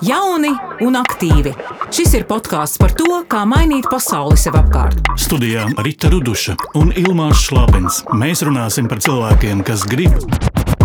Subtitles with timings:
[0.00, 0.50] Jauni
[0.80, 1.50] un aktīvi.
[1.92, 5.10] Šis ir podkāsts par to, kā mainīt pasauli sev apkārt.
[5.20, 8.00] Studijā Rīta Ruduša un Ilmāns Šlapins.
[8.16, 10.16] Mēs runāsim par cilvēkiem, kas grib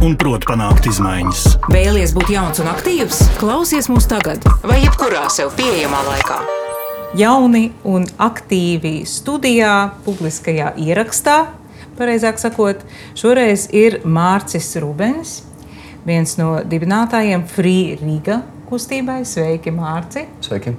[0.03, 1.45] un prot panākt izmaiņas.
[1.71, 3.23] Vēlies būt jauns un aktīvs?
[3.39, 6.41] Klausies mūs tagad, vai jebkurā sev pieejamā laikā.
[7.15, 11.45] Jauni un aktīvi studijā, publiskajā ierakstā,
[11.95, 12.83] pareizāk sakot,
[13.15, 15.39] šoreiz ir Mārcis Rubens,
[16.05, 19.23] viens no dibinātājiem Free Riga kustībai.
[19.27, 20.25] Sveiki, Mārci!
[20.45, 20.75] Sveiki!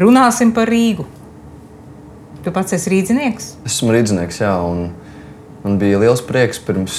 [0.00, 1.06] Runāsim par Rīgu.
[2.44, 3.54] Tu pats esi rīznieks?
[3.64, 4.52] Esmu rīznieks, jā.
[4.60, 4.90] Un
[5.64, 6.98] man bija liels prieks pirms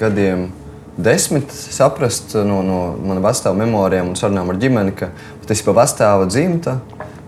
[0.00, 0.48] gadiem
[0.96, 5.10] desmit saprast no, no mana vecāta memoriem un sarunām ar ģimeni, ka
[5.44, 6.78] tas ir pa vecāta dzimta,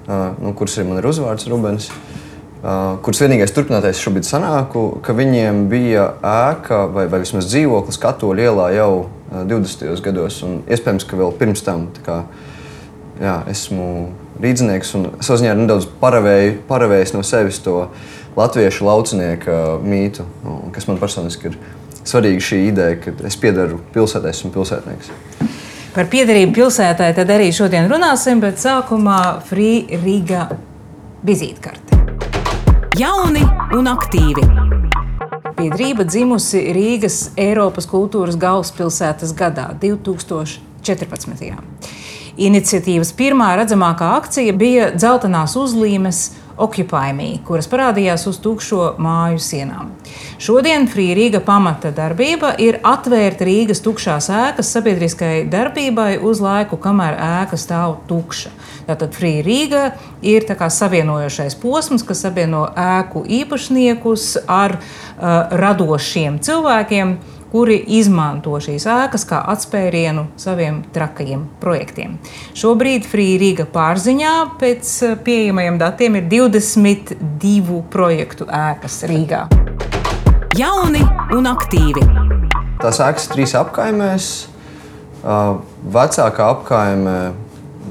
[0.08, 1.90] no kuras arī man ir uzvārds Rubens.
[1.90, 2.27] Uh,
[2.62, 8.68] kuras vienīgais turpinātais šobrīd sanāku, ka viņiem bija ēka vai, vai vismaz dzīvoklis Katoļu ielā
[8.74, 10.02] jau uh, 20.
[10.02, 10.40] gados.
[10.46, 12.22] Un iespējams, ka vēl pirms tam kā,
[13.22, 13.88] jā, esmu
[14.42, 17.88] rīznieks un saziņā nedaudz paravēju, paravējis no sevis to
[18.38, 21.58] latviešu laucinieku mītu, un, kas man personiski ir
[22.06, 25.10] svarīga šī ideja, ka es piedaru pilsētā, esmu pilsētnieks.
[25.94, 30.46] Par piedarību pilsētai tad arī šodien runāsim, bet sākumā Free Riga
[31.26, 31.87] vizītkarte.
[32.98, 33.44] Jauni
[33.78, 34.42] un aktīvi.
[35.54, 41.52] Biedrība dzimusi Rīgas Eiropas kultūras galvaspilsētas gadā 2014.
[42.48, 46.24] Iniciatīvas pirmā redzamākā akcija bija dzeltenās uzlīmes
[46.58, 49.92] Occupy Me, kuras parādījās uz tukšo māju sienām.
[50.42, 57.18] Šodien Free Riga pamata darbība ir atvērt Rīgas tukšās ēkas sabiedriskai darbībai uz laiku, kamēr
[57.18, 58.52] ēka stāv tukša.
[58.88, 59.92] Tātad Free Riga
[60.22, 67.18] ir savienojošais posms, kas savieno ēku īpašniekus ar uh, radošiem cilvēkiem
[67.52, 72.18] kuri izmanto šīs ēkas kā atspērienu saviem trakajiem projektiem.
[72.58, 79.46] Šobrīd Free Riga pārziņā pēc eh, pieejamajiem datiem ir 22 projektu ēkas Rīgā.
[80.58, 81.04] Jauni
[81.36, 82.02] un aktīvi.
[82.82, 84.28] Tās ēkas trīs apkaimēs.
[85.18, 87.16] Vecākā apkaimē,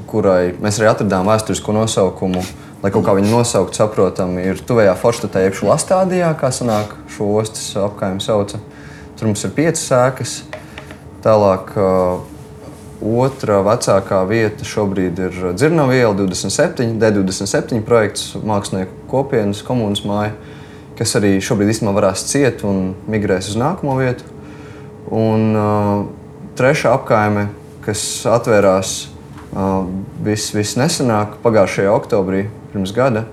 [0.08, 2.42] kurai mēs arī atradām vēsturisko nosaukumu,
[2.82, 7.70] lai kaut kā viņu nosaukt, saprotami, ir tuvējā Forštatē, jeb Lastādijā, kā sanāk šo ostas
[7.78, 8.60] apkaimē sauca.
[9.18, 10.32] Tur mums ir piecas sēkas.
[11.24, 12.20] Tālāk, uh,
[13.02, 20.36] otrā vecākā vieta šobrīd ir Dzirnava iela 27, D27 projekts, mākslinieku kopienas, komunas māja,
[20.98, 24.26] kas arī šobrīd īstenībā varēs ciet un migrēs uz nākamo vietu.
[25.14, 26.06] Un uh,
[26.58, 27.48] trešā apkaime,
[27.82, 28.94] kas atvērās
[29.50, 29.82] uh,
[30.22, 33.26] vis, visnesenāk, pagājušajā oktobrī, pirms gada,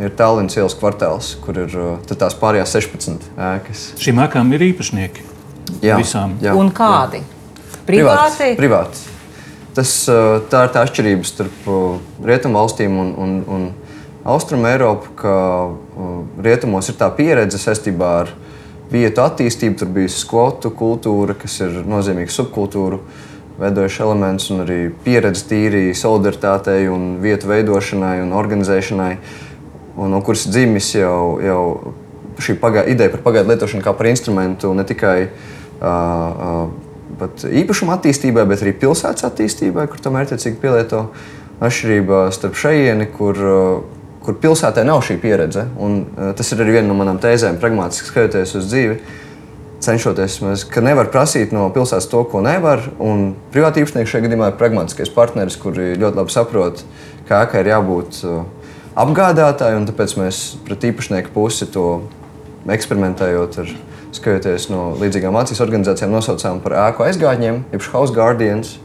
[0.00, 3.84] ir Tallinas ielas kvartāls, kur ir uh, tās pārējās 16 ēkas.
[4.00, 5.26] Šīm ēkām ir īpašnieki.
[5.84, 6.36] Jā, visām.
[6.42, 7.22] Jā, Un kādi?
[7.22, 7.80] Jā.
[7.88, 8.52] Privāti?
[8.58, 9.02] Privāti.
[9.76, 13.68] Tas, uh, tā ir tā atšķirība starp uh, rietumu valstīm un, un, un
[14.28, 15.34] austrumu Eiropu, ka
[16.44, 18.32] rietumos ir tā pieredze saistībā ar
[18.92, 19.80] vietu attīstību.
[19.80, 23.00] Tur bija skvotu kultūra, kas ir nozīmīga subkultūra
[23.62, 29.16] veidojuši elements un arī pieredze tīri solidaritātei un vietu veidošanai un organizēšanai.
[29.16, 29.51] Uh,
[29.96, 31.62] un no kuras dzimis jau, jau
[32.42, 38.46] šī pagā, ideja par pagaidu lietošanu kā par instrumentu ne tikai uh, uh, īpašuma attīstībai,
[38.48, 41.06] bet arī pilsētas attīstībai, kur to mērķiecīgi pielieto.
[41.62, 46.78] Atšķirība starp šejieni, kur, uh, kur pilsētā nav šī pieredze, un uh, tas ir arī
[46.78, 48.96] viena no manām tēzēm, pragmatiski skatoties uz dzīvi.
[49.82, 52.84] Cenšoties, mēs, ka nevar prasīt no pilsētas to, ko nevar.
[53.02, 56.84] Un privāti īpašnieki šajā gadījumā ir pragmatiskais partneris, kurš ļoti labi saprot,
[57.26, 58.44] kā ēkai ir jābūt uh,
[58.98, 61.86] apgādātāji, un tāpēc mēs pret īpašnieku pusi to
[62.72, 63.74] eksperimentējot ar
[64.12, 68.76] skatoties no līdzīgām mācības organizācijām, nosaucām par ēku aizgājņiem, jeb house guardians.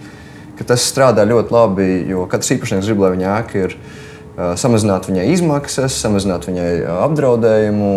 [0.58, 4.07] Tas strādā ļoti labi, jo katrs īpašnieks grib, lai viņa ēka ir ēka
[4.38, 6.70] samazināt viņai izmaksas, samazināt viņai
[7.08, 7.94] apdraudējumu,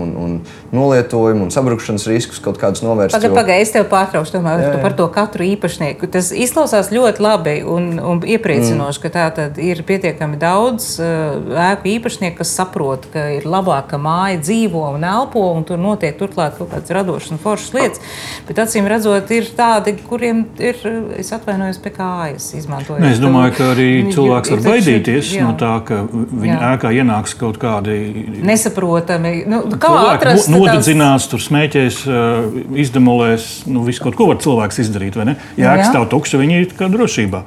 [0.00, 0.36] un, un
[0.72, 3.12] nolietojumu un sabrukšanas riskus, kaut kādus novērst.
[3.12, 3.40] Pagaidām, jo...
[3.42, 4.80] pagaid, es tev pārtraukšu tomēr, jā, jā.
[4.80, 6.08] par to katru īpašnieku.
[6.14, 9.02] Tas izklausās ļoti labi un, un iepriecinoši, mm.
[9.04, 14.86] ka tā ir pietiekami daudz ēku īpašnieku, kas saprot, ka ir labāk, ka māja dzīvo
[14.96, 18.16] un elpo, un tur notiek turklāt kaut kādas radošas un foršas lietas.
[18.48, 20.80] Bet acīm redzot, ir tādi, kuriem ir,
[21.20, 23.04] es atvainojos pie kājas, izmantojot.
[23.04, 26.70] Nē, es domāju, ka arī cilvēks var baidīties no tā tā, ka viņa Jā.
[26.74, 27.98] ēkā ienāks kaut kādi
[28.46, 29.34] nesaprotami.
[29.50, 30.48] Nu, kā atrast?
[30.52, 32.00] Nodedzinās, tur smēķēs,
[32.86, 35.20] izdemolēs, nu, visu kaut ko var cilvēks izdarīt.
[35.58, 37.44] Ja ēka stāv tukša, viņi ir kā drošībā.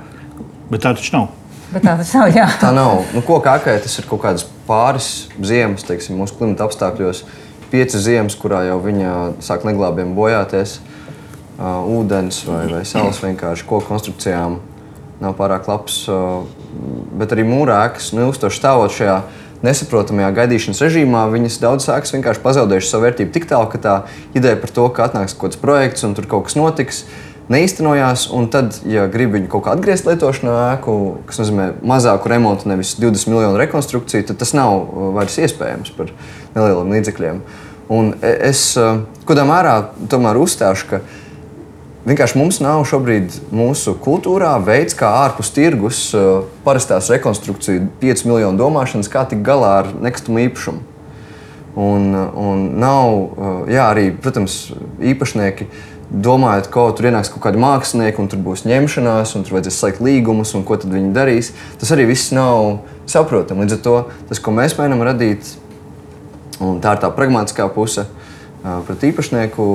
[0.68, 1.28] Bet tā taču nav.
[1.72, 2.30] Bet tā tas nav.
[2.32, 2.48] Jā.
[2.64, 3.02] Tā nav.
[3.16, 7.26] Nu, koka ēkai tas ir kaut kādas pāris ziemas, teiksim, mūsu klimata apstākļos.
[7.72, 10.78] Piecas ziemas, kurā jau viņa sāk neglābjami bojāties.
[11.58, 14.60] uh, ūdens vai, vai saules vienkārši koku konstrukcijām
[15.24, 16.04] nav pārāk labs.
[16.08, 16.46] Uh,
[17.20, 19.20] bet arī mūrēkas, nu, ilgstoši stāvot šajā
[19.66, 23.96] nesaprotamajā gaidīšanas režīmā, viņas daudz sākas vienkārši pazaudējušas savu vērtību tik tālu, ka tā
[24.38, 27.02] ideja par to, ka atnāks kaut kāds projekts un tur kaut kas notiks,
[27.52, 28.28] neīstenojās.
[28.36, 30.98] Un tad, ja grib viņu kaut kā atgriezt lietošanā, ēku,
[31.30, 34.84] kas nozīmē mazāku remontu, nevis 20 miljonu rekonstrukciju, tad tas nav
[35.18, 36.12] vairs iespējams par
[36.56, 37.42] nelieliem līdzekļiem.
[37.98, 38.74] Un e, es
[39.28, 39.78] kādā mērā
[40.12, 41.02] tomēr uzstāšu, ka
[42.08, 48.56] Vienkārši mums nav šobrīd mūsu kultūrā veids, kā ārpus tirgus uh, parastās rekonstrukciju 5 miljonu
[48.62, 50.80] domāšanas, kā tikt galā ar nekustamo īpašumu.
[51.76, 54.56] Un, un nav, uh, jā, arī, protams,
[55.04, 55.68] īpašnieki
[56.30, 60.02] domājot, ka tur ienāks kaut kādi mākslinieki, un tur būs ņemšanās, un tur vajadzēs slēgt
[60.08, 61.52] līgumus, un ko tad viņi darīs.
[61.84, 63.68] Tas arī viss nav saprotami.
[63.68, 64.00] Līdz ar to
[64.32, 65.56] tas, ko mēs mēģinām radīt,
[66.64, 69.72] un tā ir tā pragmatiskā puse uh, pret īpašnieku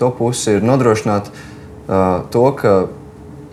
[0.00, 2.74] to pusi ir nodrošināt uh, to, ka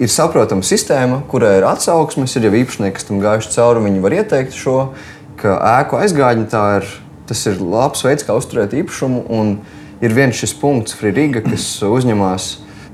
[0.02, 4.18] ir saprotama sistēma, kurai ir atsauksmes, ir jau īpašnieki, kas tam gājuši cauri, viņi var
[4.20, 4.78] ieteikt šo,
[5.40, 6.92] ka ēku aizgādņi tā ir,
[7.30, 9.26] tas ir labs veids, kā uzturēt īpašumu.
[9.34, 9.58] Un
[10.04, 12.50] ir viens šis punkts, Frīga, kas uzņemās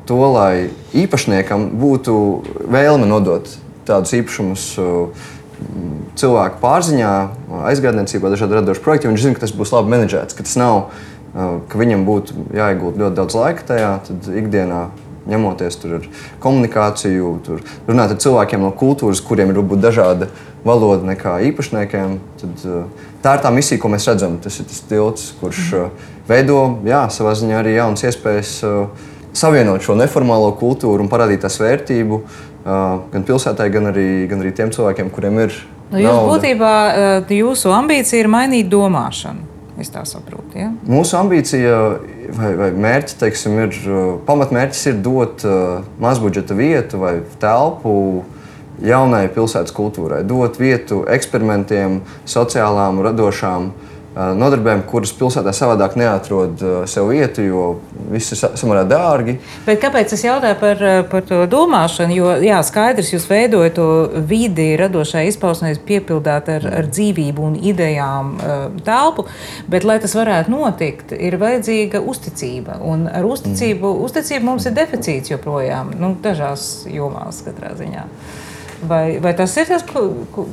[0.10, 2.16] to, lai īpašniekam būtu
[2.72, 3.50] vēlme nodot
[3.88, 4.66] tādus īpašumus
[6.18, 7.12] cilvēku pārziņā,
[7.70, 9.12] aizgādniecībā, dažādu radošu projektu.
[9.12, 10.90] Viņš zina, ka tas būs labi menedžēts, ka tas nav
[11.34, 14.82] ka viņam būtu jāiegūt ļoti daudz laika tajā, tad ikdienā
[15.32, 16.08] ņemoties ar
[16.42, 20.28] komunikāciju, tur, runāt ar cilvēkiem no kultūras, kuriem ir varbūt dažāda
[20.66, 22.18] valoda nekā īpašniekiem.
[22.42, 22.66] Tad,
[23.22, 24.40] tā ir tā misija, ko mēs redzam.
[24.42, 25.92] Tas ir tas tilts, kurš
[26.30, 26.58] veido
[26.88, 28.56] jā, savā ziņā arī jaunas iespējas
[29.38, 32.24] savienot šo neformālo kultūru un parādīt tās vērtību
[32.66, 35.56] gan pilsētai, gan arī, gan arī tiem cilvēkiem, kuriem ir.
[35.92, 36.74] Nu, jūs būtībā
[37.30, 39.51] jūsu ambīcija ir mainīt domāšanu.
[39.82, 40.54] Es tā saprotu.
[40.60, 40.70] Ja?
[40.86, 41.78] Mūsu ambīcija
[42.38, 43.78] vai, vai mērķis, teiksim, ir
[44.28, 47.96] pamatmērķis ir dot uh, mazbudžeta vietu vai telpu
[48.82, 52.00] jaunai pilsētas kultūrai, dot vietu eksperimentiem,
[52.30, 56.60] sociālām, radošām uh, nodarbēm, kuras pilsētā savādāk neatrod
[56.90, 57.66] sev vietu, jo
[58.12, 59.38] viss ir samērā dārgi.
[59.66, 62.18] Bet kāpēc es jautāju par, par to domāšanu?
[62.18, 63.88] Jo, jā, skaidrs, jūs veidojat to
[64.28, 68.36] vidi radošai izpausmē, piepildāt ar, ar dzīvību un idejām
[68.86, 69.28] telpu,
[69.72, 72.82] bet, lai tas varētu notikt, ir vajadzīga uzticība.
[72.84, 74.06] Un ar uzticību, mm.
[74.10, 78.08] uzticību mums ir deficīts joprojām, nu, dažās jomās katrā ziņā.
[78.88, 79.84] Vai, vai tas ir tas,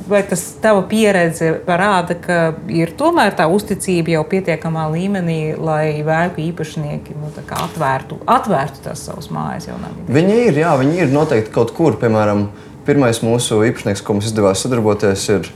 [0.07, 2.37] vai tas tava pieredze parāda, ka
[2.69, 9.31] ir tomēr tā uzticība jau pietiekamā līmenī, lai vēku īpašnieki nu, atvērtu, atvērtu tās savas
[9.33, 9.97] mājas idejām?
[10.13, 11.97] Viņi ir, jā, viņi ir noteikti kaut kur.
[11.97, 12.45] Piemēram,
[12.85, 15.49] pirmais mūsu īpašnieks, ko mums izdevās sadarboties, ir,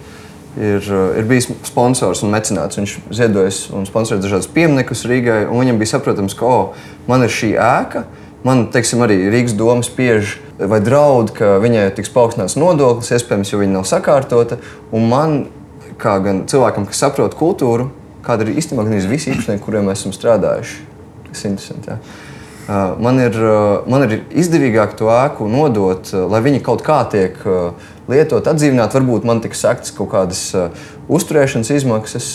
[0.57, 0.89] ir,
[1.21, 2.81] ir bijis sponsors un mecenāts.
[2.81, 7.53] Viņš ziedojis un sponsorēja dažādas pieminekļus Rīgai, viņam bija saprotams, ka oh, man ir šī
[7.53, 8.07] ēka
[8.43, 10.35] Man teiksim, arī Rīgas doma spiež
[10.69, 14.59] vai draud, ka viņai tiks paaugstināts nodoklis, iespējams, jo viņa nav sakārtota.
[14.95, 15.37] Un man,
[16.01, 17.89] kā gan cilvēkam, kas saprot kultūru,
[18.25, 20.79] kāda ir īstenībā gan visi īpašnieki, kuriem esam strādājuši,
[21.29, 21.93] kas ir interesanti.
[21.93, 21.99] Ja?
[23.03, 23.35] Man ir,
[23.91, 27.35] man ir izdevīgāk to ēku nodot, lai viņi kaut kā tiek
[28.07, 28.95] lietot, atdzīvināt.
[28.95, 30.47] Varbūt man tiks sektas kaut kādas
[31.11, 32.31] uzturēšanas izmaksas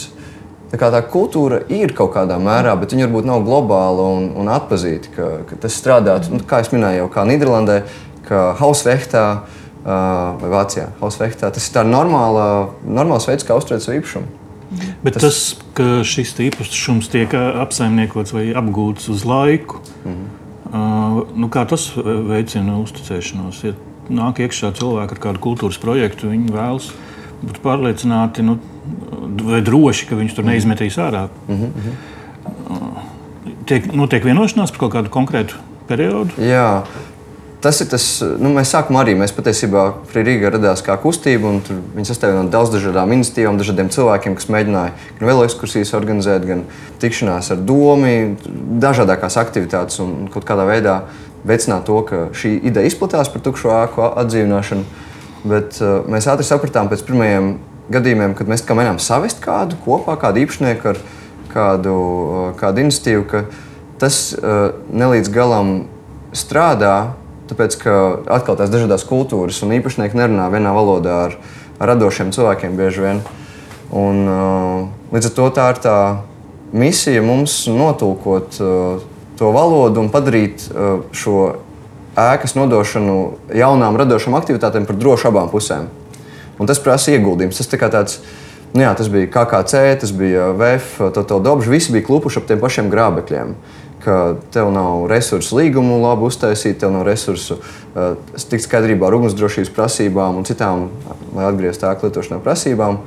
[0.69, 5.13] Tā, tā kultūra ir kaut kādā mērā, bet viņa varbūt nav globāla un, un atpazīta.
[5.15, 7.79] Ka, ka tas strādātu, nu, kā jau minēju, kā Nīderlandē,
[8.29, 9.89] kā Hausvechtā uh,
[10.41, 10.91] vai Vācijā.
[11.01, 11.51] Hausvechtā.
[11.55, 14.37] Tas ir tā normāla, normāls veids, kā uzturēt savu īpašumu.
[15.03, 15.39] Bet tas, tas
[15.75, 20.27] ka šis īpašums tiek apsaimniekots vai apgūts uz laiku, mm -hmm.
[20.73, 23.65] uh, nu, kā tas veicina uzticēšanos?
[23.65, 23.73] Ja
[24.09, 26.91] nāk iekšā cilvēki ar kādu kultūras projektu, viņi vēlas
[27.43, 28.45] būt pārliecināti.
[28.47, 28.59] Nu,
[29.45, 31.29] vai droši, ka viņš tur neizmetīs ārā.
[31.49, 31.93] Mm -hmm.
[33.69, 35.55] Tiek, notiek vienošanās par kaut kādu konkrētu
[35.89, 36.31] periodu.
[36.41, 36.85] Jā.
[37.59, 38.05] Tas ir tas,
[38.39, 39.17] nu, mēs sākām arī.
[39.19, 44.37] Mēs patiesībā Frīdīga radās kā kustība, un viņi sastāvīja no daudz dažādām iniciatīvām, dažādiem cilvēkiem,
[44.39, 46.63] kas mēģināja gan vēl ekskursijas organizēt, gan
[47.03, 48.13] tikšanās ar domu,
[48.85, 51.01] dažādākās aktivitātes un kaut kādā veidā
[51.49, 54.87] veicināt to, ka šī ideja izplatās par tukšo ēku atdzīvināšanu.
[55.49, 57.57] Bet uh, mēs ātri sapratām pēc pirmajiem
[57.91, 61.03] gadījumiem, kad mēs mēģinām savest kādu kopā, kādu īpašnieku ar
[61.51, 63.45] kādu, uh, kādu iniciatīvu, ka
[63.99, 65.81] tas uh, nelīdz galam
[66.37, 67.18] strādā.
[67.49, 67.93] Tāpēc, ka
[68.39, 71.37] atkal tās dažādas kultūras un īpašnieki nerunā vienā valodā ar,
[71.81, 73.23] radošiem cilvēkiem bieži vien.
[73.89, 75.99] Un, uh, līdz ar to tā ir tā
[76.73, 78.59] misija mums notulkot
[79.39, 80.67] to valodu un padarīt
[81.17, 81.37] šo
[82.19, 83.17] ēkas nodošanu
[83.55, 85.89] jaunām radošām aktivitātēm par drošu abām pusēm.
[86.59, 87.61] Un tas prasa ieguldījums.
[87.61, 88.19] Tas, tā tāds,
[88.75, 91.71] nu jā, tas bija KKC, tas bija VF, Total Dobs.
[91.71, 93.55] Visi bija klupuši ap tiem pašiem grābekļiem.
[94.09, 94.19] Ka
[94.55, 98.17] tev nav resursu līgumu labi uztaisīt, tev nav resursu uh,
[98.49, 100.89] tikt skaidrībā ar ugunsdrošības prasībām un citām,
[101.37, 103.03] lai atgrieztu tā lietošanā prasībām.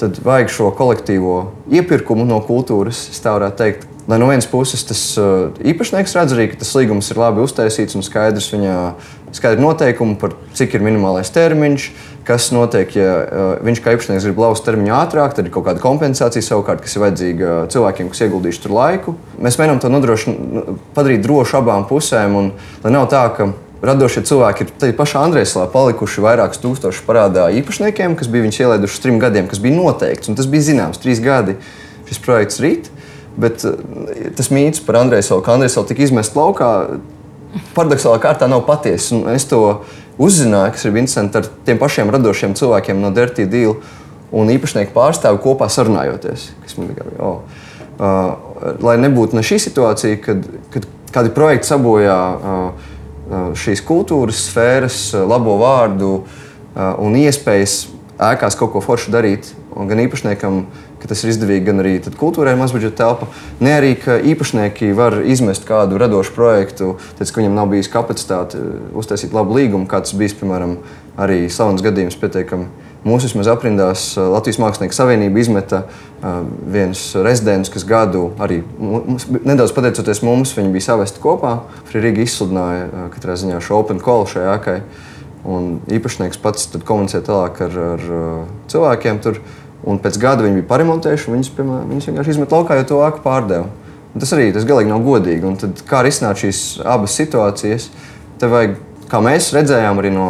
[0.00, 1.36] Tad vajag šo kolektīvo
[1.70, 3.90] iepirkumu no kultūras, tā varētu teikt.
[4.10, 7.96] Lai no vienas puses tas uh, īpašnieks redz arī, ka tas līgums ir labi uztaisīts
[7.96, 8.74] un skaidrs viņa
[9.34, 11.86] skaidri noteikumi par cik ir minimālais termiņš,
[12.24, 15.82] kas notiek, ja uh, viņš kā īpašnieks grib lauzt termiņu ātrāk, tad ir kaut kāda
[15.82, 19.14] kompensācija savukārt, kas ir vajadzīga cilvēkiem, kas ieguldījuši tur laiku.
[19.44, 22.50] Mēs mēģinām to nodrošināt, padarīt drošu abām pusēm, un
[22.84, 23.50] lai nav tā, ka
[23.84, 29.02] radošie cilvēki ir tajā pašā Andrēslā palikuši vairākus tūkstošus parādā īpašniekiem, kas bija viņus ielaiduši
[29.04, 31.58] trim gadiem, kas bija noteikts, tas bija zināms, trīs gadi
[32.08, 32.92] šis projekts rīt.
[33.36, 33.76] Bet uh,
[34.38, 36.70] tas mīts par Andrēsu, ka Andrēs vēl tika izmests laukā,
[37.76, 39.20] paradoxālā kārtā nav patiesa.
[39.34, 39.60] Es to
[40.20, 43.76] uzzināju, kas ir interesanti ar tiem pašiem radošiem cilvēkiem no Dirty Deal
[44.34, 46.48] un īpašnieku pārstāvu kopā sarunājoties.
[46.78, 47.42] Bija, oh.
[47.98, 52.88] uh, lai nebūtu ne šī situācija, kad, kad kādi projekti sabojā uh,
[53.58, 56.24] šīs kultūras sfēras, labo vārdu uh,
[57.00, 57.84] un iespējas
[58.22, 60.64] ēkās kaut ko foršu darīt, un gan īpašniekam
[61.04, 63.26] ka tas ir izdevīgi gan arī kultūrai, mazbudžeta telpa,
[63.60, 68.56] ne arī ka īpašnieki var izmest kādu radošu projektu, tad, ka viņam nav bijis kapacitāte
[68.56, 70.78] uh, uztaisīt labu līgumu, kā tas bijis, piemēram,
[71.20, 72.70] arī Slavens gadījums pietiekami.
[73.04, 76.38] Mūsu vismaz aprindās uh, Latvijas Mākslinieku savienība izmeta uh,
[76.72, 81.58] viens rezidents, kas gadu arī mums, nedaudz pateicoties mums, viņi bija savesti kopā.
[81.90, 84.78] Frīrīgi izsludināja uh, katrā ziņā šo open call šai ēkai.
[85.44, 89.20] Un īpašnieks pats komunicēja tālāk ar, ar uh, cilvēkiem.
[89.20, 89.42] Tur,
[89.84, 93.20] Un pēc gada viņi bija paremontējuši, viņus, piemēram, viņus vienkārši izmet laukā, jo to āku
[93.24, 93.68] pārdeva.
[94.14, 95.44] Un tas arī tas galīgi nav godīgi.
[95.48, 97.88] Un tad, kā risināt šīs abas situācijas?
[98.40, 98.78] Tev vajag,
[99.10, 100.28] kā mēs redzējām arī no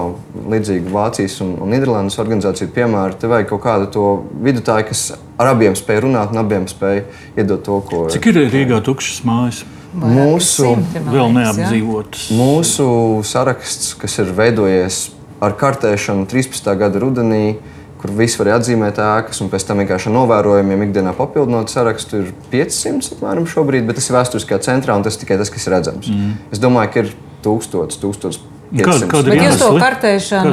[0.50, 4.06] līdzīga Vācijas un, un Nīderlandes organizāciju piemēra, te vajag kaut kādu to
[4.44, 5.04] vidutāju, kas
[5.38, 7.04] ar abiem spēj runāt un abiem spēj
[7.36, 8.04] iedot to, ko.
[8.12, 9.62] Cik ir Rīgā tukšas mājas?
[9.94, 10.72] Mūsu
[11.06, 12.26] vēl neapdzīvotas.
[12.34, 12.86] Mūsu
[13.28, 15.04] saraksts, kas ir veidojies
[15.44, 16.72] ar kartēšanu 13.
[16.80, 17.58] gada rudenī,
[18.04, 23.14] kur visi var atzīmēt ēkas, un pēc tam vienkārši novērojumiem ikdienā papildinot sarakstu ir 500
[23.16, 26.10] apmēram šobrīd, bet tas ir vēsturiskajā centrā, un tas tikai tas, kas ir redzams.
[26.12, 26.34] Mm.
[26.52, 27.14] Es domāju, ka ir
[27.46, 28.42] 1000, 1000.
[28.74, 29.62] Kāda, kāda ir iemesli?
[29.62, 30.52] To kartēšanu,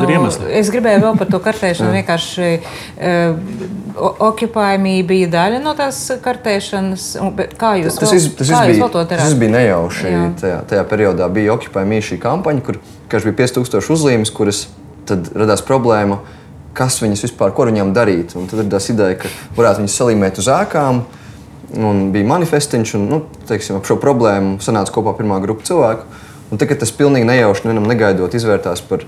[0.61, 1.91] es gribēju vēl par to kartēšanu.
[1.97, 7.07] vienkārši uh, okupējumība bija daļa no tās kartēšanas.
[7.59, 9.25] Kā jūs, tas, vēl, tas, kā jūs bija, to darāt?
[9.25, 10.11] Tas bija nejauši.
[10.43, 12.79] Tajā, tajā periodā bija okupējumība šī kampaņa, kur
[13.25, 14.67] bija 5000 uzlīmes, kuras
[15.09, 16.21] tad radās problēma.
[16.21, 16.37] Uh,
[16.77, 18.35] kas viņas vispār, ko viņām darīt.
[18.39, 21.03] Un tad tā ideja, ka varētu viņas salīmēt uz ēkām.
[21.81, 26.07] Un bija manifestiņš, un nu, teiksim, ap šo problēmu sanāca kopā pirmā grupa cilvēku.
[26.51, 29.05] Un tagad tas pilnīgi nejauši, nevienam negaidot, izvērtās par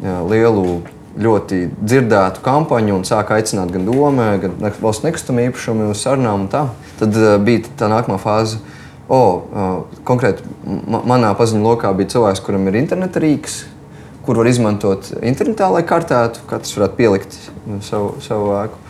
[0.00, 0.78] jā, lielu,
[1.18, 6.46] ļoti dzirdētu kampaņu un sāka aicināt gan domē, gan valsts nekustamā īpašumu uz sarunām.
[6.48, 8.60] Tad uh, bija tā nākamā fāze.
[9.08, 10.44] O, uh, konkrēti
[10.88, 13.62] manā paziņu lokā bija cilvēks, kuram ir interneta rīks,
[14.28, 17.38] kur var izmantot internetā, lai kartētu, katrs varētu pielikt
[17.86, 18.84] savu, savu ēku.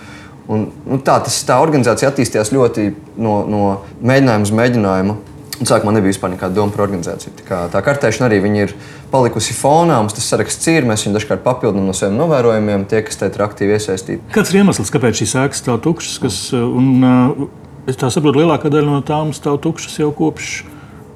[0.48, 2.88] Un, nu, tā, tas, tā organizācija attīstījās ļoti
[3.20, 3.64] no, no
[4.00, 5.16] mēģinājuma uz mēģinājumu.
[5.58, 7.34] Sākumā nebija vispār nekāda doma par organizāciju.
[7.38, 8.74] Tā, kā, tā kartēšana arī ir
[9.12, 13.20] palikusi fonā, mums tas saraksts ir, mēs viņu dažkārt papildinām no saviem novērojumiem, tie, kas
[13.20, 14.22] tajā ir aktīvi iesaistīti.
[14.34, 16.18] Kāds ir iemesls, kāpēc šīs ēkas stāv tukšas?
[16.22, 17.46] Kas, un, uh,
[17.90, 20.60] es saprotu, lielākā daļa no tām stāv tukšas jau kopš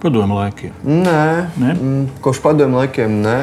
[0.03, 0.75] padomu laikiem.
[0.83, 1.23] Nē,
[1.63, 1.73] nē?
[1.77, 3.39] Mm, kopš padomu laikiem nē.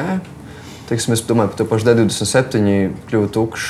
[0.90, 3.66] Teiksim, es domāju, ka to pašu D27 kļuva tukšs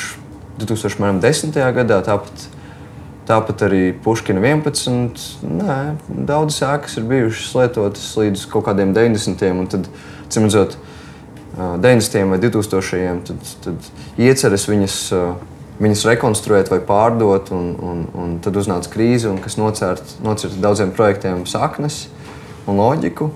[0.63, 1.59] 2010.
[1.77, 1.99] gadā.
[2.07, 2.47] Tāpat,
[3.29, 5.27] tāpat arī Puškina 11.
[5.45, 5.77] Nē,
[6.09, 9.45] daudzas ēkas ir bijušas lietotas līdz kaut kādiem 90.
[9.53, 9.91] un tad,
[10.33, 10.79] cimdzot,
[11.59, 12.25] 90.
[12.33, 13.21] vai 2000.
[13.29, 14.97] tad, tad ieceres viņas,
[15.77, 22.07] viņas rekonstruēt vai pārdot, un, un, un tad uznāca krīze, kas nocirta daudziem projektiem saknes
[22.65, 23.29] un loģiku.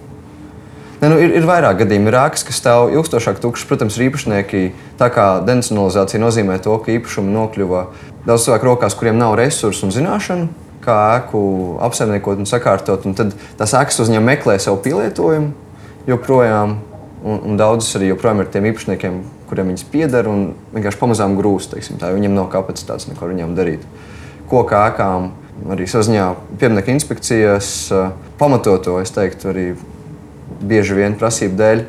[1.05, 2.09] Ne, nu, ir, ir vairāk gadījumu.
[2.09, 3.67] Ir ēkas, kas stāv ilgstošāk tukšas.
[3.69, 4.61] Protams, ir īpašnieki.
[4.97, 7.83] Tā kā denacionalizācija nozīmē to, ka īpašumi nokļuva
[8.25, 10.49] daudz cilvēku rokās, kuriem nav resursu un zināšanu,
[10.87, 11.43] kā ēku
[11.85, 13.05] apsaimniekot un sakārtot.
[13.05, 16.79] Un tad tās ēkas uzņem meklē savu pielietojumu joprojām.
[17.25, 19.21] Un, un daudzas arī joprojām ir tiem īpašniekiem,
[19.51, 21.77] kuriem viņas pieder un vienkārši pamazām grūst.
[22.01, 23.85] Viņiem nav kapacitātes neko ar viņiem darīt.
[24.49, 25.35] Koku ēkām
[25.73, 26.31] arī saziņā
[26.61, 27.75] pieminiektu inspekcijas
[28.41, 29.67] pamatoto, es teiktu, arī
[30.69, 31.85] bieži vien prasību dēļ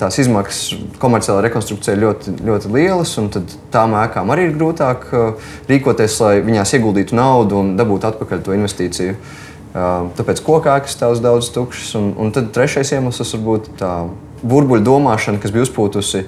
[0.00, 3.28] tās izmaksas komerciālā rekonstrukcijā ļoti, ļoti lielas, un
[3.72, 5.10] tām ēkām arī ir grūtāk
[5.68, 9.18] rīkoties, lai viņās ieguldītu naudu un dabūtu atpakaļ to investīciju.
[10.16, 13.92] Tāpēc kokākas stāv daudz tukšas, un, un tad trešais iemesls var būt tā
[14.46, 16.24] burbuļu domāšana, kas bija uzpūtusi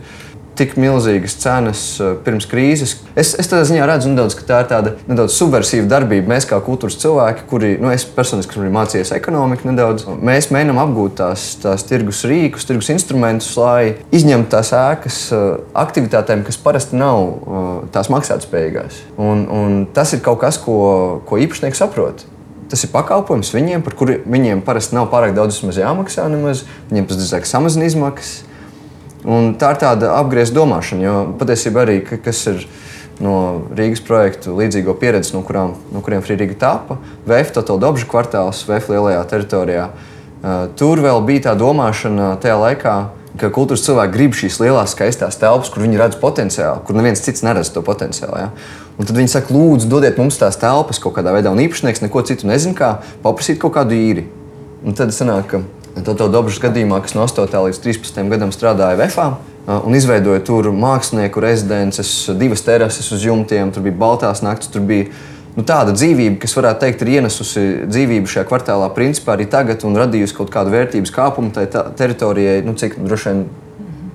[0.58, 2.96] tik milzīgas cenas uh, pirms krīzes.
[3.18, 6.32] Es, es tādā ziņā redzu, nedaudz, ka tā ir tāda nedaudz subversiva darbība.
[6.34, 11.18] Mēs, kā kultūras cilvēki, kuri, nu, es personiski esmu mācījies ekonomiku, nedaudz, mēs mēģinām apgūt
[11.22, 15.44] tās, tās tirgus rīkus, tirgus instrumentus, lai izņemtu tās ēkas uh,
[15.78, 19.04] aktivitātēm, kas parasti nav uh, tās maksātspējīgās.
[19.18, 22.26] Un, un tas ir kaut kas, ko, ko īpašnieks saprot.
[22.68, 26.26] Tas ir pakalpojums viņiem, par kuriem viņiem parasti nav pārāk daudz jāmaksā.
[26.28, 26.66] Nemaz.
[26.90, 28.42] Viņiem tas drīzāk samazina izmaksas.
[29.26, 32.62] Un tā ir tāda apgriezta domāšana, jo patiesībā arī kas ir
[33.22, 38.62] no Rīgas projektu līdzīgo pieredzi, no, kurām, no kuriem Frīdīga tapa, VF Total Dobžu kvartāls,
[38.68, 39.88] VF lielajā teritorijā.
[40.78, 42.96] Tur vēl bija tā domāšana tajā laikā,
[43.38, 47.42] ka kultūras cilvēki grib šīs lielās, skaistās telpas, kur viņi redz potenciālu, kur neviens cits
[47.46, 48.44] neredz to potenciālu.
[48.44, 48.52] Ja?
[48.98, 52.22] Un tad viņi saka, lūdzu, dodiet mums tās telpas kaut kādā veidā, un īpašnieks neko
[52.26, 54.26] citu nezina, kā paprasīt kaut kādu īri.
[54.86, 55.62] Un tad sanāk, ka
[56.04, 57.48] Toto Dobras gadījumā, kas no 8.
[57.48, 58.20] līdz 13.
[58.30, 59.28] gadam strādāja VFā,
[59.84, 65.08] un izveidoja tur mākslinieku rezidences, divas terases uz jumtiem, tur bija baltās naktis, tur bija
[65.56, 69.96] nu, tāda dzīvība, kas varētu teikt, ir ienesusi dzīvību šajā kvartālā, principā arī tagad, un
[69.98, 73.46] radījusi kaut kādu vērtības kāpumu tai teritorijai, nu, cik droši vien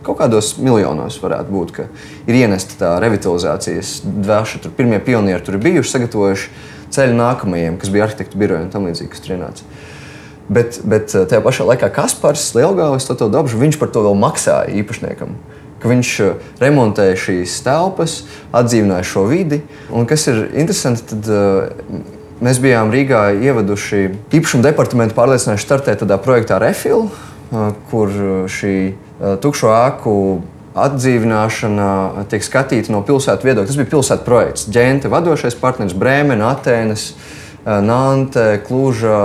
[0.03, 1.87] kaut kādos miljonos varētu būt, ka
[2.27, 4.63] ir ienesta tā revitalizācijas dvēša.
[4.65, 6.49] Tur pirmie pionieri tur ir bijuši, sagatavojuši
[6.93, 9.67] ceļu nākamajiem, kas bija arhitektu biroja un tam līdzīgi, kas tur ienāca.
[10.51, 14.17] Bet, bet eh, tajā pašā laikā Kaspars Lielgāvis to, to dabžu, viņš par to vēl
[14.19, 15.37] maksāja īpašniekam.
[15.83, 18.23] Viņš eh, remontēja šīs telpas,
[18.55, 19.61] atdzīvināja šo vidi.
[19.93, 22.01] Un kas ir interesanti, tad uh,
[22.43, 24.01] mēs bijām Rīgā ievaduši
[24.35, 28.11] īpašumu departamentu pārliecinājuši startēt tādā projektā Refil, uh, kur
[28.51, 30.15] šī uh, tukšo ēku
[30.73, 33.69] atdzīvināšana tiek skatīta no pilsētas viedokļa.
[33.69, 34.67] Tas bija pilsētas projekts.
[34.73, 37.11] Ģente, vadošais partneris, Brēmena, Atēnas,
[37.63, 39.21] Nante, Kluža.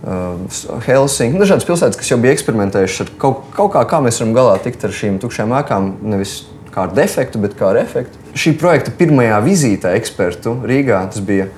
[0.00, 4.32] Helsinki, nu, dažādas pilsētas, kas jau bija eksperimentējušas ar kaut, kaut kā, kā mēs varam
[4.36, 6.38] galā tikt ar šīm tukšām ēkām, nevis
[6.72, 8.20] kā ar defektu, bet kā ar efektu.
[8.38, 11.50] Šī projekta pirmajā vizītē ekspertu Rīgā tas bija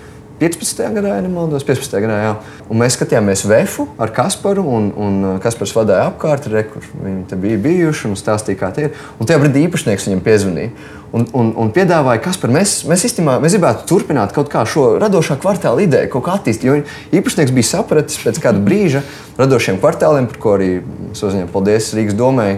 [0.43, 0.81] 15.
[0.97, 1.93] gadā, ja nemaldos, 15.
[2.03, 2.17] gadā.
[2.19, 2.31] Jā.
[2.67, 7.39] Un mēs skatījāmies Vēfu ar Kasparu, un, un uh, Kaspars vadīja apkārt, re, kur viņi
[7.45, 8.99] bija bijuši un stāstīja, kā tie ir.
[9.23, 10.73] Un tajā brīdī īpašnieks viņam piezvanīja.
[11.15, 14.97] Un, un, un piedāvāja, kas par mēs, mēs īstenībā mēs gribētu turpināt kaut kā šo
[14.99, 16.67] radošā kvartāla ideju, kaut kā attīstīt.
[16.67, 16.78] Jo
[17.21, 19.05] īpašnieks bija sapratis pēc kāda brīža
[19.39, 20.71] radošiem kvartāliem, par ko arī
[21.13, 22.49] uzņēma paldies Rīgas domē,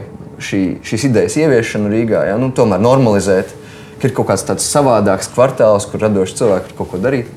[0.41, 2.29] šī, šīs idejas ieviešanu Rīgā.
[2.31, 2.39] Ja?
[2.41, 3.53] Nu, tomēr normalizēt,
[3.99, 7.35] ka ir kaut kāds tāds savādāks kvartāls, kur radoši cilvēki var kaut ko darīt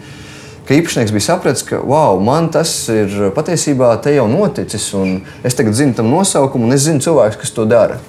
[0.67, 5.55] ka īpašnieks bija sapratis, ka wow, man tas ir patiesībā te jau noticis, un es
[5.55, 8.01] tagad zinu tam nosaukumu, un es zinu cilvēkus, kas to dara.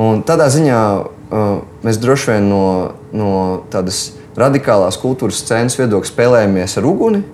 [0.00, 1.48] Un tādā ziņā uh,
[1.84, 2.64] mēs droši vien no,
[3.12, 3.32] no
[3.72, 7.24] tādas radikālās kultūras scēnas viedokļa spēlējamies ar uguni,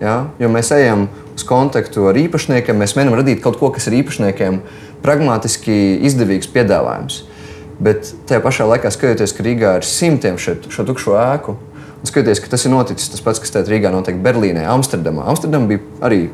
[0.00, 0.16] ja?
[0.40, 4.62] jo mēs ejam uz kontaktu ar īpašniekiem, mēs mēģinām radīt kaut ko, kas ir īpašniekiem
[5.04, 5.76] pragmatiski
[6.08, 7.22] izdevīgs piedāvājums.
[7.84, 11.56] Bet tajā pašā laikā skatoties, ka Rīgā ir simtiem šo tukšo ēku,
[12.04, 15.24] Skaties, ka tas ir noticis tas pats, kas te Rīgā notiek Berlīnē, Amsterdamā.
[15.30, 16.26] Amsterdama bija arī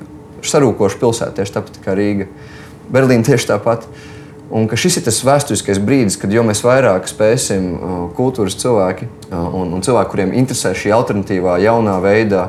[0.43, 2.27] sarūkoša pilsēta, tieši tāpat kā Rīga.
[2.91, 3.87] Berlīna tieši tāpat.
[4.51, 9.45] Un šis ir tas vēsturiskais brīdis, kad jau mēs vairāk spēsim uh, kultūras cilvēki uh,
[9.61, 12.49] un, un cilvēki, kuriem interesē šī alternatīvā, jaunā veidā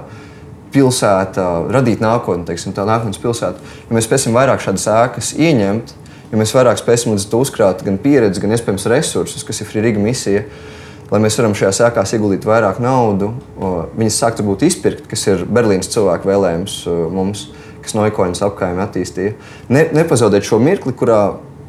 [0.74, 3.62] pilsēta, radīt nākotni, teiksim, tā nākotnes pilsēta.
[3.86, 5.94] Ja mēs spēsim vairāk šādas ēkas ieņemt,
[6.32, 10.02] ja mēs vairāk spēsim līdz to uzkrāt gan pieredzi, gan iespējams resursus, kas ir Frīga
[10.02, 10.46] misija,
[11.12, 13.34] lai mēs varam šajās ēkās ieguldīt vairāk naudu,
[14.00, 16.78] viņas sāktu būt izpirkt, kas ir Berlīnas cilvēku vēlējums
[17.12, 17.50] mums,
[17.84, 19.34] kas Noikoņas apkaimē attīstīja.
[19.74, 21.22] Ne, nepazaudēt šo mirkli, kurā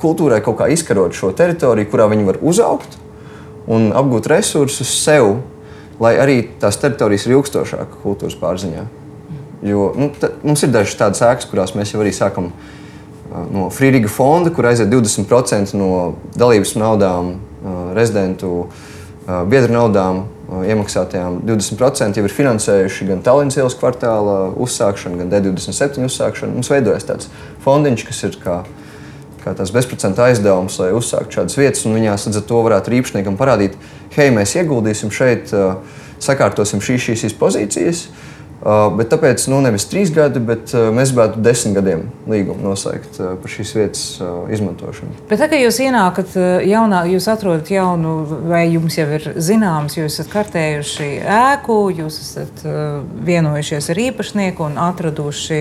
[0.03, 2.99] kultūrai kaut kā izkarot šo teritoriju, kurā viņi var uzaugt
[3.71, 5.37] un apgūt resursus sev,
[6.03, 8.87] lai arī tās teritorijas ir ilgstošākas kultūras pārziņā.
[9.63, 10.11] Jo nu,
[10.43, 12.51] mums ir dažas tādas ēkas, kurās mēs jau arī sākam
[13.55, 17.37] no Frīdīga fonda, kur aiziet 20% no dalības naudām
[17.95, 18.67] rezidentu
[19.27, 20.25] biedru naudām
[20.67, 26.57] iemaksātajām 20% jau ir finansējuši gan Tallinas ielas kvartāla uzsākšanu, gan D27 uzsākšanu.
[26.59, 27.31] Mums veidojas tāds
[27.65, 28.59] fondiņš, kas ir kā,
[29.45, 31.87] kā tāds bezprocenta aizdevums, lai uzsāktu šādas vietas.
[31.87, 33.79] Viņās līdz ar to varētu īpašniekam parādīt,
[34.19, 35.55] hei, mēs ieguldīsim šeit,
[36.23, 38.32] sakārtosim šīs, šīs, šīs pozīcijas Uh,
[38.97, 43.33] bet tāpēc nu, nevis trīs gadi, bet uh, mēs gribētu desmit gadiem līgumu noslēgt uh,
[43.43, 44.03] par šīs vietas
[44.55, 45.25] izmantošanu.
[45.31, 46.37] Bet tā, jūs ienākat
[46.69, 48.13] jaunā, jūs atrodat jaunu,
[48.47, 52.63] vai jums jau ir zināms, jūs esat kartējuši ēku, jūs esat
[53.27, 55.61] vienojušies ar īpašnieku un atraduši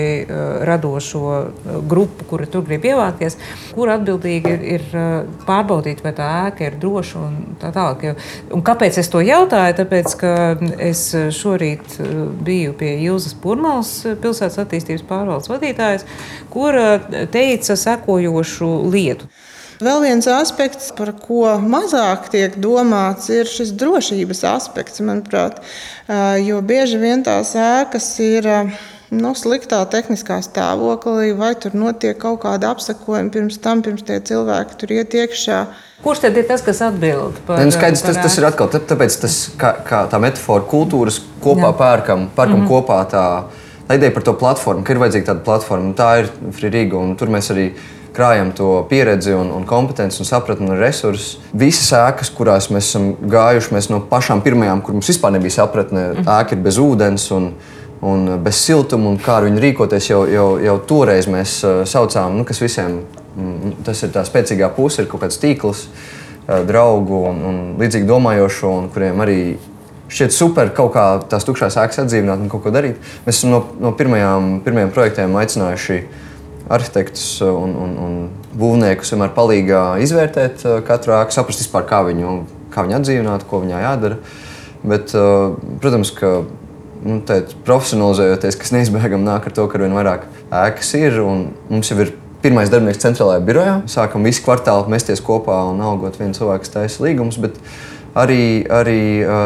[0.70, 1.24] radošo
[1.90, 3.38] grupu, kura tur grib ievākties,
[3.74, 4.86] kur atbildīgi ir, ir
[5.48, 8.22] pārbaudīt, vai tā ēka ir droša un tā tālāk.
[8.54, 9.78] Un kāpēc es to jautāju?
[9.82, 10.34] Tāpēc, ka
[10.92, 11.98] es šorīt
[12.46, 16.06] biju pie bija Ilzas Pūrmals, pilsētas attīstības pārvaldes vadītājs,
[16.52, 16.78] kur
[17.32, 19.32] teica sekojošu lietu.
[19.82, 25.58] Vēl viens aspekts, par ko mazāk tiek domāts, ir šis drošības aspekts, manuprāt.
[26.46, 28.46] Jo bieži vien tās ēkas ir
[29.10, 34.78] nu, sliktā tehniskā stāvoklī, vai tur notiek kaut kāda apsakojuma pirms tam, pirms tie cilvēki
[34.78, 35.64] tur iet iekšā.
[36.02, 37.66] Kurš tad ir tas, kas atbild par to?
[37.68, 41.78] Nu, skaidrs, tas, tas ir atkal tāpēc, tas, kā, kā tā metāfora kultūras kopā Jā.
[41.78, 42.72] pērkam, pērkam mm -hmm.
[42.72, 43.26] kopā tā,
[43.88, 45.94] tā ideja par to platformu, ka ir vajadzīga tāda platforma.
[45.94, 47.72] Tā ir Frīga, un tur mēs arī
[48.14, 51.38] krājam to pieredzi, un, un kompetenci un sapratni un resursus.
[51.54, 56.08] Visas ēkas, kurās mēs esam gājuši, mēs no pašām pirmajām, kur mums vispār nebija sapratne,
[56.14, 56.28] mm.
[56.28, 57.32] ēka ir bez ūdens.
[57.36, 57.54] Un,
[58.02, 62.34] Un bez siltuma, un kā ar viņu rīkoties, jau, jau, jau toreiz mēs uh, saucām,
[62.34, 62.96] nu, kas visiem
[63.86, 65.86] tas ir tā spēcīgā puse, ir kaut kāds tīkls,
[66.68, 69.38] draugu un, un līdzīgi domājošo, un kuriem arī
[70.12, 73.00] šķiet super kaut kā tās tukšās ēkas atdzīvināt un kaut ko darīt.
[73.26, 76.02] Mēs esam no, no pirmajām, pirmajiem projektiem aicinājuši
[76.72, 78.18] arhitektus un, un, un
[78.60, 82.36] būvniekus vienmēr palīdzīgā izvērtēt katru ēku, saprast vispār, kā viņu,
[82.74, 84.20] kā viņu atdzīvināt, ko viņai jādara.
[84.82, 85.14] Bet,
[85.84, 86.42] protams, ka
[87.06, 90.26] nu, tēt, profesionalizējoties, kas neizbēgami nāk ar to, ka ar vien vairāk
[90.64, 91.20] ēkas ir.
[91.70, 93.76] Mums jau ir pirmais darbinieks centrālajā birojā.
[93.92, 97.38] Sākam visu kvartālu mesties kopā un algot vienu cilvēku, kas taisa līgumus.
[97.42, 97.60] Bet
[98.18, 99.02] arī, arī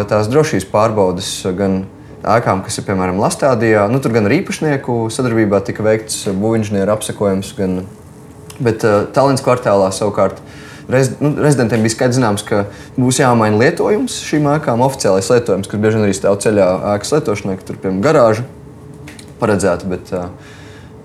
[0.10, 1.84] tās drošības pārbaudes gan
[2.26, 3.86] ēkām, kas ir piemēram Lastādijā.
[3.92, 7.84] Nu, tur gan ar īpašnieku sadarbībā tika veikts būvniecības apsekojums, gan
[8.60, 10.42] bet uh, Tallinas kvartālā savukārt.
[10.92, 15.82] Rez, nu, rezidentiem bija skaidrs, zināms, ka būs jāmaina lietojums šīm ēkām, oficiālais lietojums, kas
[15.82, 18.46] bieži vien arī stāv ceļā ēkas lietošanai, ka tur piemēram garāža
[19.42, 20.30] paredzēta, bet, uh,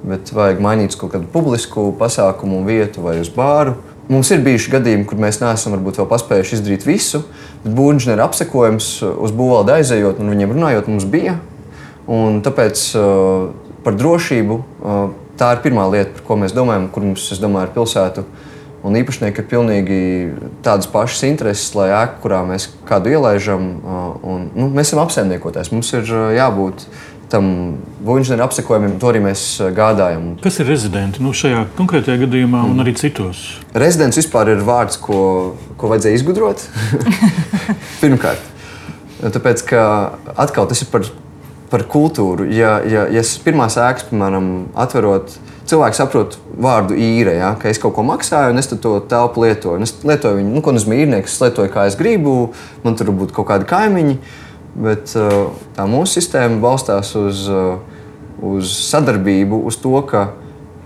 [0.06, 3.76] bet vajag mainīt kaut kādu publisku pasākumu vietu vai uz bāru.
[4.10, 7.22] Mums ir bijuši gadījumi, kur mēs neesam varbūt vēl paspējuši izdarīt visu,
[7.62, 11.36] bet būvniecības apsekojums uz būvvaldi aizejot un viņiem runājot, mums bija.
[12.10, 13.52] Un tāpēc uh,
[13.84, 15.02] par drošību uh,
[15.40, 18.24] tā ir pirmā lieta, par ko mēs domājam, kur mums, es domāju, ir pilsētu.
[18.80, 19.96] Un īpašnieki ir pilnīgi
[20.64, 23.66] tādas pašas intereses, lai ēka, kurā mēs kādu ielaižam,
[24.24, 25.68] un, nu, mēs esam apsaimniekotājs.
[25.74, 26.08] Mums ir
[26.38, 26.86] jābūt
[27.30, 27.46] tam
[28.02, 30.32] būvniecības apsekojumam, to arī mēs eh, gādājam.
[30.42, 32.74] Kas ir rezidenti nu, šajā konkrētajā gadījumā mm.
[32.74, 33.44] un arī citos?
[33.74, 35.20] Rezidents vispār ir vārds, ko,
[35.80, 36.64] ko vajadzēja izgudrot.
[38.02, 38.42] Pirmkārt,
[39.22, 39.84] tāpēc, ka
[40.34, 41.06] atkal tas ir par,
[41.70, 42.48] par kultūru.
[42.54, 44.50] Ja, ja, ja pirmās ēkas, piemēram,
[44.86, 45.38] atverot,
[45.70, 49.82] cilvēks saprot vārdu īre, ja, ka es kaut ko maksāju, un es to telpu lietoju.
[49.86, 52.52] Es lietoju viņu, nu, ko nozīmē īrnieks, es lietoju kā es gribu,
[52.84, 54.18] man tur būtu kaut kādi kaimiņi.
[54.74, 57.80] Bet uh, tā mūsu sistēma balstās uz, uh,
[58.44, 60.30] uz sadarbību, uz to, ka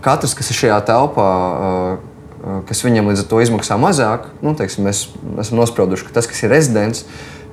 [0.05, 4.85] katrs, kas ir šajā telpā, uh, kas viņam līdz ar to izmaksā mazāk, nu, teiksim,
[4.85, 5.07] mēs
[5.41, 7.05] esam nosprauduši, ka tas, kas ir rezidents,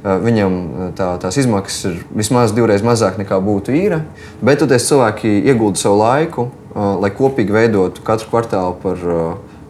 [0.03, 0.57] viņam
[0.99, 4.03] tā, tās izmaksas ir vismaz divreiz mazāk nekā būtu īra.
[4.43, 9.05] Bet toties cilvēki iegulda savu laiku, lai kopīgi veidotu katru kvartālu par,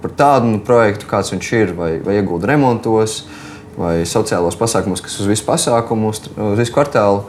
[0.03, 3.23] par tādu nu, projektu, kāds viņš ir, vai, vai iegulda remontos
[3.79, 7.25] vai sociālos pasākumus, kas uz visu pasākumu, uz visu kvartālu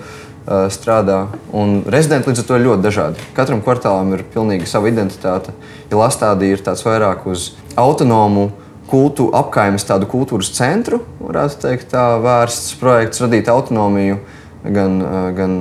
[0.73, 1.27] strādā.
[1.55, 3.29] Un rezidenti līdz ar to ir ļoti dažādi.
[3.37, 5.55] Katram kvartālam ir pilnīgi sava identitāte.
[5.91, 8.49] Ja Lastādī ir tāds vairāk uz autonomu
[8.91, 14.19] kultu, apkaimes tādu kultūras centru, varētu teikt, tā vērsts projekts radīt autonomiju
[14.63, 14.99] gan,
[15.37, 15.55] gan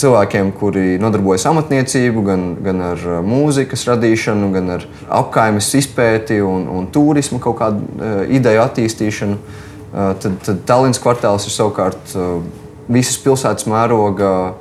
[0.00, 4.86] cilvēkiem, kuri nodarbojas amatniecību, gan, gan ar mūzikas radīšanu, gan ar
[5.20, 9.38] apkaimes izpēti un, un turismu kaut kādu ideju attīstīšanu.
[9.92, 12.30] Eh, tad, tad Tallinas kvartāls ir savukārt eh,
[12.92, 14.54] visas pilsētas mēroga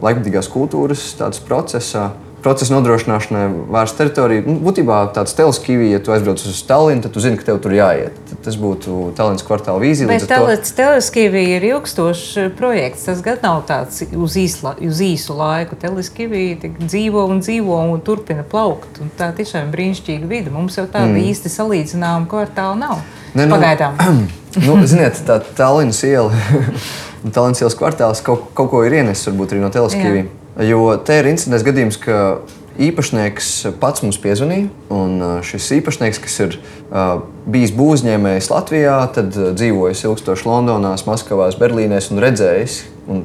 [0.00, 1.10] laikmatīgās kultūras
[1.44, 2.12] procesā.
[2.38, 4.44] Procesa nodrošināšanai vērsta teritorija.
[4.46, 7.74] Nu, būtībā tāds teleskīvs, ja tu aizbrauc uz Tallinu, tad tu zini, ka tev tur
[7.74, 8.14] jāiet.
[8.30, 10.06] Tad tas būtu Tallinas kvartāla vīzija.
[10.08, 10.38] Bet to...
[10.78, 13.04] teleskīvs ir ilgstošs eh, projekts.
[13.10, 15.76] Tas gan nav tāds uz, īsla, uz īsu laiku.
[15.82, 19.02] Teleskīvs dzīvo un dzīvo un turpina plaukt.
[19.04, 20.54] Un tā tiešām ir brīnišķīga vide.
[20.54, 21.28] Mums jau tāda mm.
[21.34, 23.02] īsti salīdzināma kvartāla nav.
[23.34, 23.98] Ne, nu, Pagaidām.
[24.56, 26.32] nu, ziniet, tā Tallinas iela
[27.34, 30.30] Tallinas ielas kvartāls kaut, kaut ko ir ienesis varbūt arī no teleskīviem.
[30.68, 32.40] Jo te ir incidents gadījums, ka
[32.82, 33.50] īpašnieks
[33.82, 34.68] pats mums piezvanīja.
[34.94, 41.50] Un šis īpašnieks, kas ir uh, bijis būvniecējs Latvijā, tad uh, dzīvojis ilgstoši Londonā, Maskavā,
[41.58, 42.78] Berlīnē un redzējis,
[43.10, 43.24] un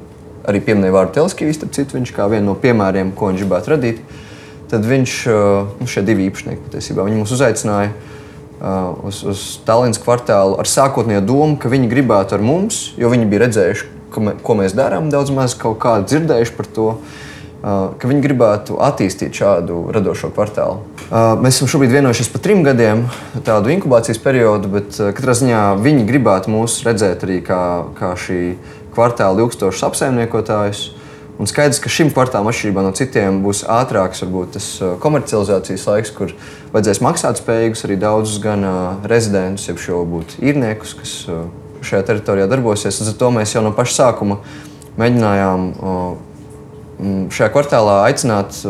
[0.49, 4.01] arī pieminēja vārdu teleskīvis, tad citu viņš kā vienu no piemēriem, ko viņš gribētu radīt.
[4.73, 8.12] Tad viņš, uh, nu, šie divi īpašnieki patiesībā, viņi mūs uzaicināja Uh,
[8.63, 13.45] uz, uz Tallinas kvartālu ar sākotnējo domu, ka viņi gribētu ar mums, jo viņi bija
[13.47, 13.91] redzējuši,
[14.23, 16.89] mē, ko mēs darām, daudz maz kaut kā dzirdējuši par to.
[16.93, 17.21] Uh,
[17.95, 20.81] ka viņi gribētu attīstīt šādu radošo kvartālu.
[21.07, 23.05] Uh, mēs esam šobrīd vienojušies par trim gadiem,
[23.47, 27.61] tādu inkubācijas periodu, bet katrā ziņā viņi gribētu mūs redzēt arī kā,
[27.95, 28.41] kā šī
[28.95, 30.89] kvartāla ilgstošs apsaimniekotājs.
[31.41, 34.67] Un skaidrs, ka šim kvartālam, atšķirībā no citiem, būs ātrāks varbūt, tas
[35.01, 36.33] komercializācijas laiks, kur
[36.75, 38.61] vajadzēs maksāt spējīgus arī daudzus gan
[39.09, 41.15] rezidentus, jeb šo būtu īrniekus, kas
[41.83, 42.99] šajā teritorijā darbosies.
[43.01, 44.37] Līdz ar to mēs jau no paša sākuma
[45.01, 45.65] mēģinājām
[47.33, 48.61] šajā kvartālā aicināt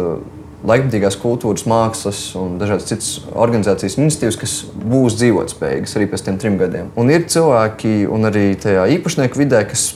[0.64, 6.56] laikmatīgās kultūras, mākslas un dažādas citas organizācijas iniciatīvas, kas būs dzīvotspējīgas arī pēc tiem trim
[6.62, 6.88] gadiem.
[6.96, 9.90] Un ir cilvēki, un arī tajā īpašnieku vidē, kas,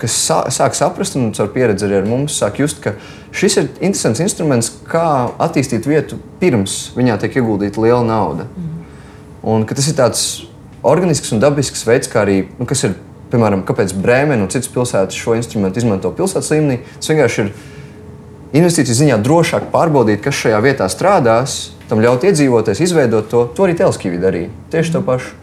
[0.00, 0.16] kas
[0.56, 2.94] sāk saprast, un caur pieredzi arī ar mums sāk just, ka
[3.36, 5.04] šis ir interesants instruments, kā
[5.42, 8.48] attīstīt vietu pirms viņā tiek ieguldīta liela nauda.
[8.50, 8.70] Mm.
[9.50, 10.24] Un tas ir tāds
[10.82, 12.96] organisks un dabisks veids, kā arī, nu, kas ir,
[13.30, 16.80] piemēram, kāpēc Brēmena un citas pilsētas šo instrumentu izmanto pilsētas līmenī.
[16.98, 17.52] Tas vienkārši ir
[18.60, 21.60] investīciju ziņā drošāk pārbaudīt, kas šajā vietā strādās,
[21.90, 23.44] tam ļaut iedzīvoties, izveidot to.
[23.54, 24.50] To arī Telskīvi darīja.
[24.72, 25.36] Tieši to pašu.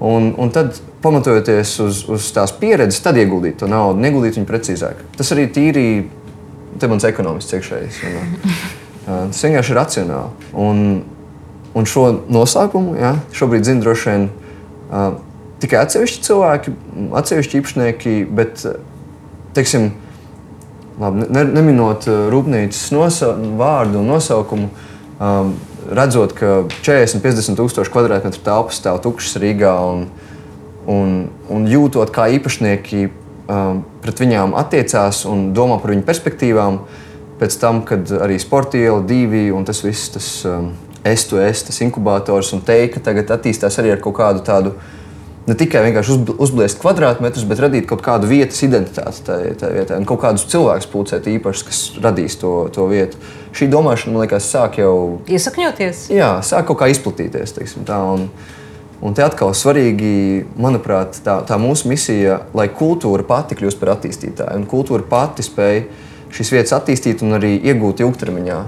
[0.00, 5.02] Un, un tad, pamatojoties uz, uz tās pieredzes, tad ieguldīt to naudu, ieguldīt viņu precīzāk.
[5.16, 5.86] Tas arī tīri,
[6.80, 8.00] te mans ekonomists iekšējais.
[9.10, 10.50] Tas vienkārši ir racionāli.
[10.60, 10.84] Un,
[11.76, 15.18] un šo noslēpumu ja, šobrīd zina droši vien uh,
[15.60, 16.74] tikai atsevišķi cilvēki,
[17.20, 18.64] atsevišķi īpašnieki, bet,
[19.56, 19.90] teiksim,
[21.00, 24.70] labi, ne, neminot uh, rūpnīcas nosa, vārdu un nosaukumu,
[25.18, 25.52] um,
[25.90, 30.04] redzot, ka 40, 50 tūkstoši kvadrātmetru telpas stāv tukšas Rīgā un,
[30.90, 31.16] un,
[31.50, 36.80] un jūtot, kā īpašnieki um, pret viņām attiecās un domā par viņu perspektīvām,
[37.40, 40.72] pēc tam, kad arī sporta iela, divi un tas viss, tas um,
[41.04, 44.74] es, tu esi, tas inkubators un teika tagad attīstās arī ar kaut kādu tādu
[45.50, 50.06] ne tikai vienkārši uzblēst kvadrātmetrus, bet radīt kaut kādu vietas identitāti tajā, tajā vietā un
[50.08, 53.18] kaut kādus cilvēkus pulcēt īpašus, kas radīs to, to vietu.
[53.56, 54.94] Šī domāšana, man liekas, sāk jau
[55.30, 56.06] iesakņoties.
[56.14, 57.56] Jā, sāk kaut kā izplatīties.
[57.88, 58.28] Tā, un,
[59.02, 60.12] un te atkal svarīgi,
[60.60, 65.82] manuprāt, tā, tā mūsu misija, lai kultūra pati kļūst par attīstītāju un kultūra pati spēj
[66.30, 68.60] šīs vietas attīstīt un arī iegūt ilgtermiņā,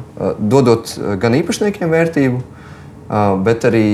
[0.50, 2.42] dodot gan īpašniekiem vērtību,
[3.46, 3.84] bet arī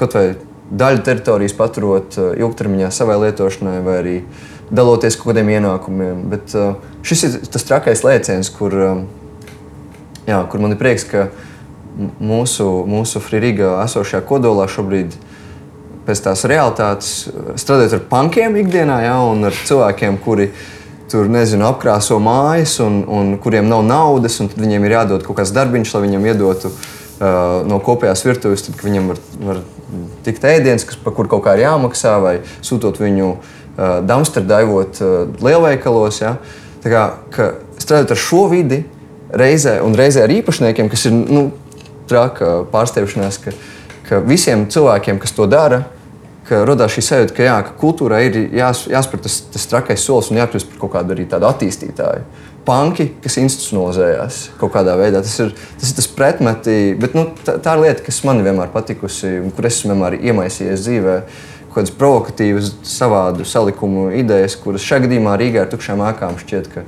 [0.00, 0.24] kaut vai
[0.72, 4.16] daļu teritorijas paturot eh, ilgtermiņā savai lietošanai, vai arī
[4.72, 6.26] daloties kaut kādiem ienākumiem.
[6.32, 6.74] Bet eh,
[7.06, 9.02] šis ir tas trakais lēciens, kur, eh,
[10.30, 11.28] jā, kur man ir prieks, ka
[12.22, 15.18] mūsu, mūsu Frīgā esošajā kodolā šobrīd
[16.06, 17.10] pēc tās realitātes
[17.60, 20.48] strādājot ar punkiem ikdienā, jā, un ar cilvēkiem, kuri
[21.12, 25.52] tur nezinu, apkrāso mājas, un, un kuriem nav naudas, un viņiem ir jādod kaut kāds
[25.54, 26.88] darbiņš, lai viņiem iedotu uh,
[27.68, 29.60] no kopējās virtuves, tad viņam var, var
[30.26, 35.14] tikt ēdiens, kas, par kur kaut kā ir jāmaksā, vai sūtot viņu uh, dumpsterdaivot uh,
[35.44, 36.22] lielveikalos.
[36.24, 36.36] Ja?
[36.82, 37.04] Tā kā
[37.78, 38.82] strādājot ar šo vidi,
[39.32, 41.46] reizē, un reizē ar īpašniekiem, kas ir nu,
[42.10, 43.54] traka pārsteigšanās, ka,
[44.08, 45.84] ka visiem cilvēkiem, kas to dara,
[46.48, 50.32] ka radās šī sajūta, ka, jā, ka kultūrai ir jās, jāspēr tas, tas trakais solis
[50.32, 52.24] un jākļūst par kaut kādu arī tādu attīstītāju
[52.66, 55.22] panki, kas institucionalizējās kaut kādā veidā.
[55.24, 58.70] Tas ir tas, ir tas pretmeti, bet nu, tā, tā ir lieta, kas man vienmēr
[58.74, 61.16] patikusi un kur esmu vienmēr iemaisījies dzīvē.
[61.72, 66.84] Kaut kādas provokatīvas, savādu salikumu idejas, kuras šajā gadījumā Rīgā ar tukšām ēkām šķiet, ka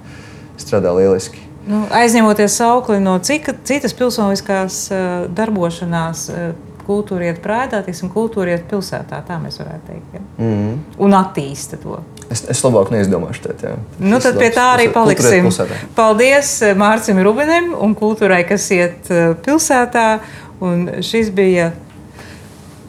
[0.61, 1.40] strādā lieliski.
[1.64, 8.57] Nu, aizņemoties saukli no cika, citas pilsoniskās uh, darbošanās, uh, kultūra iet prātā, tiksim, kultūra
[8.57, 9.20] iet pilsētā.
[9.27, 10.14] Tā mēs varētu teikt.
[10.14, 10.20] Ja?
[10.38, 10.79] Mm -hmm.
[10.99, 12.01] Un attīsta to.
[12.31, 13.77] Es, es labāk neizdomāšu to.
[13.99, 15.49] Nu, tad pie tā arī paliksim.
[15.94, 20.18] Paldies eh, Mārcim Rubenim un kultūrai, kas iet eh, pilsētā.
[20.61, 21.73] Un šis bija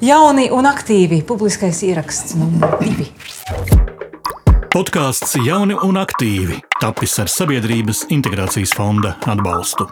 [0.02, 3.12] jauni un aktīvi publiskais ieraksts numur divi.
[4.76, 9.88] Podkāsts Jauni un aktīvi tapis ar Sabiedrības integrācijas fonda atbalstu.